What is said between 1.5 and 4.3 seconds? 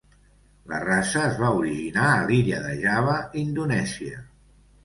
originar a l'illa de Java, Indonèsia.